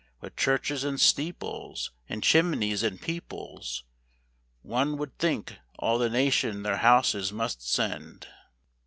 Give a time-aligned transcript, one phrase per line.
[0.19, 3.83] What churches and steeples, And chimneys, and peoples:
[4.63, 8.25] One would think all the nation their houses must send.